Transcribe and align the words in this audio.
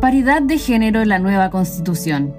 Paridad 0.00 0.42
de 0.42 0.58
género 0.58 1.00
en 1.00 1.08
la 1.08 1.18
nueva 1.18 1.50
constitución. 1.50 2.34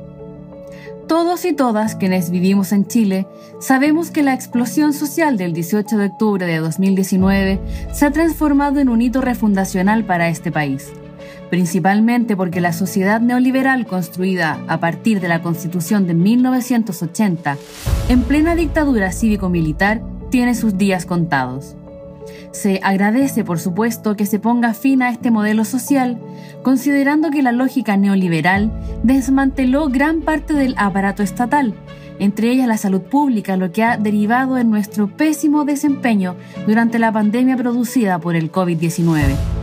Todos 1.07 1.43
y 1.43 1.53
todas 1.53 1.95
quienes 1.95 2.29
vivimos 2.29 2.71
en 2.71 2.85
Chile 2.85 3.25
sabemos 3.59 4.11
que 4.11 4.21
la 4.21 4.35
explosión 4.35 4.93
social 4.93 5.37
del 5.37 5.53
18 5.53 5.97
de 5.97 6.05
octubre 6.05 6.45
de 6.45 6.57
2019 6.57 7.59
se 7.91 8.05
ha 8.05 8.11
transformado 8.11 8.79
en 8.79 8.89
un 8.89 9.01
hito 9.01 9.21
refundacional 9.21 10.05
para 10.05 10.29
este 10.29 10.51
país, 10.51 10.91
principalmente 11.49 12.37
porque 12.37 12.61
la 12.61 12.73
sociedad 12.73 13.21
neoliberal 13.21 13.87
construida 13.87 14.63
a 14.67 14.79
partir 14.79 15.19
de 15.19 15.27
la 15.27 15.41
Constitución 15.41 16.05
de 16.05 16.13
1980, 16.13 17.57
en 18.09 18.21
plena 18.21 18.53
dictadura 18.53 19.11
cívico-militar, 19.11 20.03
tiene 20.29 20.53
sus 20.53 20.77
días 20.77 21.07
contados. 21.07 21.75
Se 22.51 22.79
agradece, 22.83 23.43
por 23.43 23.59
supuesto, 23.59 24.15
que 24.15 24.25
se 24.25 24.39
ponga 24.39 24.73
fin 24.73 25.01
a 25.01 25.09
este 25.09 25.31
modelo 25.31 25.65
social, 25.65 26.19
considerando 26.63 27.29
que 27.29 27.41
la 27.41 27.51
lógica 27.51 27.97
neoliberal 27.97 28.71
desmanteló 29.03 29.89
gran 29.89 30.21
parte 30.21 30.53
del 30.53 30.73
aparato 30.77 31.23
estatal, 31.23 31.73
entre 32.19 32.51
ellas 32.51 32.67
la 32.67 32.77
salud 32.77 33.01
pública, 33.01 33.57
lo 33.57 33.71
que 33.71 33.83
ha 33.83 33.97
derivado 33.97 34.57
en 34.57 34.69
nuestro 34.69 35.07
pésimo 35.07 35.65
desempeño 35.65 36.35
durante 36.65 36.99
la 36.99 37.11
pandemia 37.11 37.57
producida 37.57 38.19
por 38.19 38.35
el 38.35 38.51
COVID-19. 38.51 39.56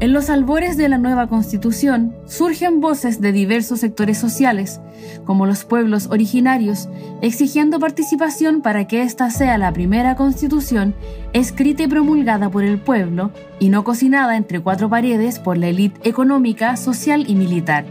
En 0.00 0.12
los 0.12 0.28
albores 0.28 0.76
de 0.76 0.88
la 0.88 0.98
nueva 0.98 1.28
constitución 1.28 2.14
surgen 2.26 2.80
voces 2.80 3.20
de 3.20 3.30
diversos 3.30 3.80
sectores 3.80 4.18
sociales, 4.18 4.80
como 5.24 5.46
los 5.46 5.64
pueblos 5.64 6.08
originarios, 6.10 6.88
exigiendo 7.22 7.78
participación 7.78 8.60
para 8.60 8.86
que 8.86 9.02
ésta 9.02 9.30
sea 9.30 9.56
la 9.56 9.72
primera 9.72 10.16
constitución 10.16 10.94
escrita 11.32 11.84
y 11.84 11.86
promulgada 11.86 12.50
por 12.50 12.64
el 12.64 12.78
pueblo 12.78 13.30
y 13.60 13.68
no 13.68 13.84
cocinada 13.84 14.36
entre 14.36 14.60
cuatro 14.60 14.90
paredes 14.90 15.38
por 15.38 15.56
la 15.56 15.68
élite 15.68 16.08
económica, 16.08 16.76
social 16.76 17.24
y 17.28 17.36
militar. 17.36 17.84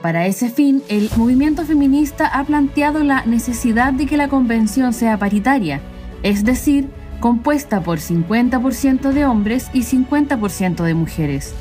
Para 0.00 0.26
ese 0.26 0.48
fin, 0.48 0.82
el 0.88 1.10
movimiento 1.16 1.64
feminista 1.64 2.26
ha 2.26 2.44
planteado 2.44 3.04
la 3.04 3.24
necesidad 3.26 3.92
de 3.92 4.06
que 4.06 4.16
la 4.16 4.28
convención 4.28 4.92
sea 4.94 5.18
paritaria, 5.18 5.80
es 6.22 6.44
decir, 6.44 6.88
compuesta 7.20 7.82
por 7.82 7.98
50% 7.98 9.12
de 9.12 9.24
hombres 9.26 9.70
y 9.72 9.82
50% 9.82 10.82
de 10.82 10.94
mujeres. 10.94 11.54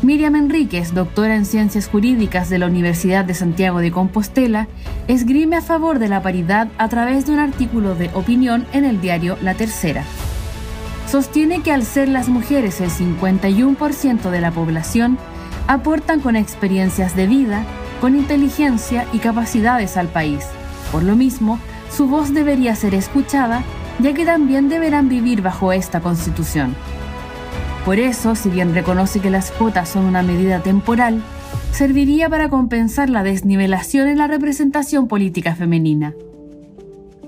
Miriam 0.00 0.36
Enríquez, 0.36 0.94
doctora 0.94 1.34
en 1.34 1.44
Ciencias 1.44 1.88
Jurídicas 1.88 2.48
de 2.48 2.58
la 2.58 2.66
Universidad 2.66 3.24
de 3.24 3.34
Santiago 3.34 3.80
de 3.80 3.90
Compostela, 3.90 4.68
esgrime 5.08 5.56
a 5.56 5.60
favor 5.60 5.98
de 5.98 6.08
la 6.08 6.22
paridad 6.22 6.68
a 6.78 6.88
través 6.88 7.26
de 7.26 7.32
un 7.32 7.40
artículo 7.40 7.96
de 7.96 8.08
opinión 8.14 8.64
en 8.72 8.84
el 8.84 9.00
diario 9.00 9.36
La 9.42 9.54
Tercera. 9.54 10.04
Sostiene 11.10 11.62
que 11.62 11.72
al 11.72 11.84
ser 11.84 12.08
las 12.08 12.28
mujeres 12.28 12.80
el 12.80 12.90
51% 12.90 14.30
de 14.30 14.40
la 14.40 14.52
población, 14.52 15.18
aportan 15.66 16.20
con 16.20 16.36
experiencias 16.36 17.16
de 17.16 17.26
vida, 17.26 17.64
con 18.00 18.16
inteligencia 18.16 19.04
y 19.12 19.18
capacidades 19.18 19.96
al 19.96 20.08
país. 20.08 20.44
Por 20.92 21.02
lo 21.02 21.16
mismo, 21.16 21.58
su 21.90 22.06
voz 22.06 22.32
debería 22.32 22.76
ser 22.76 22.94
escuchada 22.94 23.62
ya 23.98 24.14
que 24.14 24.24
también 24.24 24.68
deberán 24.68 25.08
vivir 25.08 25.42
bajo 25.42 25.72
esta 25.72 26.00
constitución. 26.00 26.74
Por 27.84 27.98
eso, 27.98 28.34
si 28.34 28.50
bien 28.50 28.74
reconoce 28.74 29.20
que 29.20 29.30
las 29.30 29.50
cuotas 29.50 29.88
son 29.88 30.04
una 30.04 30.22
medida 30.22 30.60
temporal, 30.60 31.22
serviría 31.72 32.28
para 32.28 32.48
compensar 32.48 33.08
la 33.08 33.22
desnivelación 33.22 34.08
en 34.08 34.18
la 34.18 34.26
representación 34.26 35.08
política 35.08 35.54
femenina. 35.54 36.14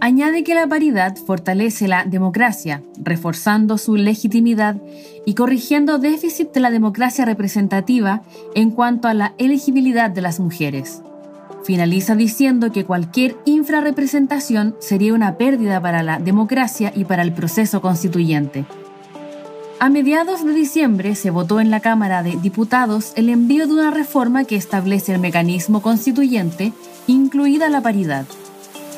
Añade 0.02 0.44
que 0.44 0.54
la 0.54 0.66
paridad 0.66 1.14
fortalece 1.16 1.86
la 1.86 2.06
democracia, 2.06 2.82
reforzando 2.96 3.77
su 3.77 3.96
legitimidad 3.96 4.80
y 5.27 5.34
corrigiendo 5.34 5.98
déficit 5.98 6.52
de 6.52 6.60
la 6.60 6.70
democracia 6.70 7.27
representativa 7.27 8.22
en 8.55 8.70
cuanto 8.70 9.08
a 9.08 9.14
la 9.14 9.34
elegibilidad 9.36 10.10
de 10.10 10.22
las 10.22 10.40
mujeres. 10.40 11.02
Finaliza 11.64 12.14
diciendo 12.14 12.72
que 12.72 12.84
cualquier 12.84 13.36
infrarrepresentación 13.44 14.75
sería 14.78 15.14
una 15.14 15.36
pérdida 15.36 15.80
para 15.80 16.02
la 16.02 16.18
democracia 16.18 16.92
y 16.95 17.05
para 17.05 17.23
el 17.23 17.33
proceso 17.33 17.80
constituyente. 17.80 18.64
A 19.79 19.89
mediados 19.89 20.45
de 20.45 20.52
diciembre 20.52 21.14
se 21.14 21.30
votó 21.30 21.58
en 21.58 21.70
la 21.70 21.80
Cámara 21.80 22.23
de 22.23 22.36
Diputados 22.36 23.12
el 23.17 23.30
envío 23.30 23.67
de 23.67 23.73
una 23.73 23.90
reforma 23.90 24.45
que 24.45 24.57
establece 24.57 25.14
el 25.14 25.20
mecanismo 25.20 25.80
constituyente, 25.80 26.73
incluida 27.07 27.68
la 27.70 27.80
paridad. 27.80 28.27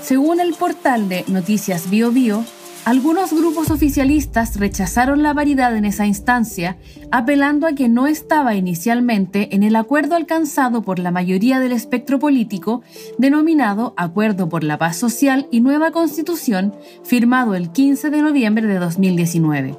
Según 0.02 0.40
el 0.40 0.54
portal 0.54 1.08
de 1.08 1.24
Noticias 1.28 1.88
BioBio, 1.88 2.44
algunos 2.84 3.32
grupos 3.32 3.70
oficialistas 3.70 4.56
rechazaron 4.58 5.22
la 5.22 5.32
paridad 5.32 5.76
en 5.76 5.84
esa 5.84 6.04
instancia, 6.04 6.76
apelando 7.12 7.68
a 7.68 7.74
que 7.74 7.88
no 7.88 8.08
estaba 8.08 8.56
inicialmente 8.56 9.54
en 9.54 9.62
el 9.62 9.76
acuerdo 9.76 10.16
alcanzado 10.16 10.82
por 10.82 10.98
la 10.98 11.12
mayoría 11.12 11.60
del 11.60 11.70
espectro 11.70 12.18
político, 12.18 12.82
denominado 13.18 13.94
Acuerdo 13.96 14.48
por 14.48 14.64
la 14.64 14.78
Paz 14.78 14.96
Social 14.96 15.46
y 15.52 15.60
Nueva 15.60 15.92
Constitución, 15.92 16.74
firmado 17.04 17.54
el 17.54 17.70
15 17.70 18.10
de 18.10 18.20
noviembre 18.20 18.66
de 18.66 18.78
2019. 18.78 19.76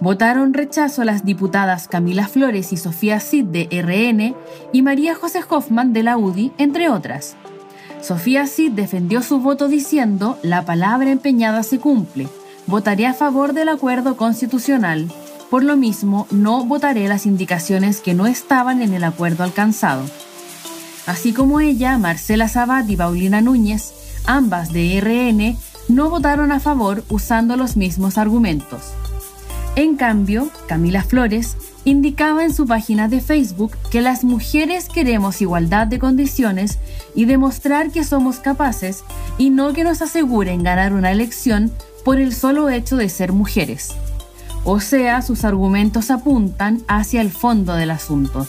Votaron 0.00 0.54
rechazo 0.54 1.04
las 1.04 1.24
diputadas 1.24 1.86
Camila 1.86 2.28
Flores 2.28 2.72
y 2.72 2.78
Sofía 2.78 3.20
Cid 3.20 3.44
de 3.46 3.68
RN 3.70 4.34
y 4.72 4.82
María 4.82 5.14
José 5.14 5.40
Hoffman 5.48 5.92
de 5.92 6.02
la 6.02 6.16
UDI, 6.16 6.52
entre 6.56 6.88
otras. 6.88 7.36
Sofía 8.06 8.46
Cid 8.46 8.70
defendió 8.70 9.20
su 9.20 9.40
voto 9.40 9.66
diciendo, 9.66 10.38
la 10.44 10.64
palabra 10.64 11.10
empeñada 11.10 11.64
se 11.64 11.80
cumple, 11.80 12.28
votaré 12.68 13.04
a 13.04 13.14
favor 13.14 13.52
del 13.52 13.68
acuerdo 13.68 14.16
constitucional, 14.16 15.10
por 15.50 15.64
lo 15.64 15.76
mismo 15.76 16.28
no 16.30 16.64
votaré 16.64 17.08
las 17.08 17.26
indicaciones 17.26 18.00
que 18.00 18.14
no 18.14 18.28
estaban 18.28 18.80
en 18.80 18.94
el 18.94 19.02
acuerdo 19.02 19.42
alcanzado. 19.42 20.04
Así 21.06 21.32
como 21.32 21.58
ella, 21.58 21.98
Marcela 21.98 22.46
Sabat 22.46 22.88
y 22.88 22.96
Paulina 22.96 23.40
Núñez, 23.40 23.92
ambas 24.24 24.72
de 24.72 25.00
RN, 25.00 25.58
no 25.88 26.08
votaron 26.08 26.52
a 26.52 26.60
favor 26.60 27.02
usando 27.08 27.56
los 27.56 27.76
mismos 27.76 28.18
argumentos. 28.18 28.82
En 29.74 29.96
cambio, 29.96 30.48
Camila 30.68 31.02
Flores 31.02 31.56
indicaba 31.86 32.42
en 32.42 32.52
su 32.52 32.66
página 32.66 33.06
de 33.06 33.20
Facebook 33.20 33.76
que 33.92 34.02
las 34.02 34.24
mujeres 34.24 34.88
queremos 34.88 35.40
igualdad 35.40 35.86
de 35.86 36.00
condiciones 36.00 36.78
y 37.14 37.26
demostrar 37.26 37.92
que 37.92 38.02
somos 38.02 38.40
capaces 38.40 39.04
y 39.38 39.50
no 39.50 39.72
que 39.72 39.84
nos 39.84 40.02
aseguren 40.02 40.64
ganar 40.64 40.92
una 40.92 41.12
elección 41.12 41.70
por 42.04 42.20
el 42.20 42.34
solo 42.34 42.68
hecho 42.70 42.96
de 42.96 43.08
ser 43.08 43.32
mujeres. 43.32 43.94
O 44.64 44.80
sea, 44.80 45.22
sus 45.22 45.44
argumentos 45.44 46.10
apuntan 46.10 46.82
hacia 46.88 47.20
el 47.20 47.30
fondo 47.30 47.74
del 47.74 47.92
asunto. 47.92 48.48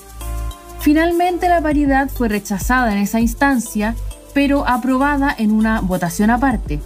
Finalmente 0.80 1.48
la 1.48 1.62
paridad 1.62 2.10
fue 2.10 2.30
rechazada 2.30 2.92
en 2.92 2.98
esa 2.98 3.20
instancia, 3.20 3.94
pero 4.34 4.68
aprobada 4.68 5.34
en 5.38 5.52
una 5.52 5.80
votación 5.82 6.32
aparte. 6.32 6.80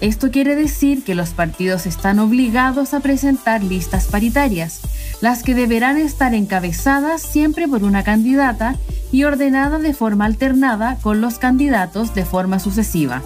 Esto 0.00 0.30
quiere 0.30 0.54
decir 0.54 1.04
que 1.04 1.14
los 1.14 1.30
partidos 1.30 1.84
están 1.84 2.20
obligados 2.20 2.94
a 2.94 3.00
presentar 3.00 3.62
listas 3.62 4.06
paritarias, 4.06 4.80
las 5.20 5.42
que 5.42 5.54
deberán 5.54 5.96
estar 5.98 6.34
encabezadas 6.34 7.22
siempre 7.22 7.68
por 7.68 7.84
una 7.84 8.04
candidata 8.04 8.76
y 9.12 9.24
ordenada 9.24 9.78
de 9.78 9.94
forma 9.94 10.24
alternada 10.24 10.98
con 11.02 11.20
los 11.20 11.38
candidatos 11.38 12.14
de 12.14 12.24
forma 12.24 12.58
sucesiva. 12.58 13.22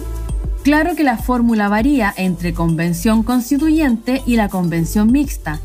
Claro 0.63 0.95
que 0.95 1.03
la 1.03 1.17
fórmula 1.17 1.69
varía 1.69 2.13
entre 2.17 2.53
convención 2.53 3.21
constituyente 3.21 4.23
y 4.25 4.35
la 4.35 4.49
convención 4.49 5.11
mixta. 5.11 5.59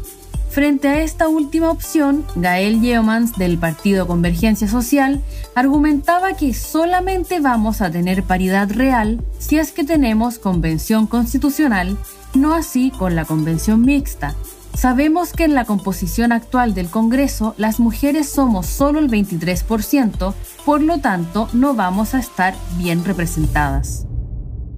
Frente 0.50 0.88
a 0.88 1.00
esta 1.00 1.28
última 1.28 1.70
opción, 1.70 2.24
Gael 2.34 2.80
Yeomans 2.80 3.38
del 3.38 3.56
Partido 3.56 4.06
Convergencia 4.06 4.66
Social 4.66 5.22
argumentaba 5.54 6.34
que 6.34 6.52
solamente 6.54 7.38
vamos 7.38 7.80
a 7.80 7.90
tener 7.90 8.24
paridad 8.24 8.68
real 8.70 9.22
si 9.38 9.58
es 9.58 9.70
que 9.70 9.84
tenemos 9.84 10.38
convención 10.38 11.06
constitucional, 11.06 11.96
no 12.34 12.52
así 12.52 12.90
con 12.90 13.14
la 13.14 13.24
convención 13.24 13.82
mixta, 13.82 14.34
Sabemos 14.74 15.32
que 15.32 15.44
en 15.44 15.54
la 15.54 15.64
composición 15.64 16.32
actual 16.32 16.74
del 16.74 16.88
Congreso 16.88 17.54
las 17.58 17.80
mujeres 17.80 18.28
somos 18.28 18.66
solo 18.66 18.98
el 18.98 19.10
23%, 19.10 20.34
por 20.64 20.82
lo 20.82 20.98
tanto 20.98 21.48
no 21.52 21.74
vamos 21.74 22.14
a 22.14 22.18
estar 22.18 22.54
bien 22.78 23.04
representadas. 23.04 24.06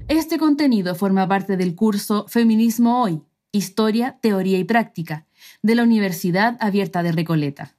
Este 0.09 0.39
contenido 0.39 0.95
forma 0.95 1.29
parte 1.29 1.57
del 1.57 1.75
curso 1.75 2.27
Feminismo 2.29 3.03
Hoy, 3.03 3.23
Historia, 3.53 4.19
Teoría 4.21 4.59
y 4.59 4.65
Práctica, 4.65 5.27
de 5.63 5.75
la 5.75 5.85
Universidad 5.85 6.57
Abierta 6.61 7.03
de 7.03 7.13
Recoleta. 7.13 7.77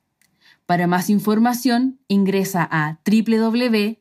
Para 0.65 0.87
más 0.87 1.09
información, 1.09 1.99
ingresa 2.07 2.67
a 2.71 2.99
www.uar.cl. 3.05 3.93